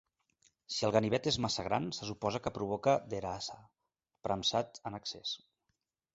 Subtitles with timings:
[0.77, 3.61] Si el ganivet és massa gran, se suposa que provoca "Derasah",
[4.29, 5.37] premsat en excés.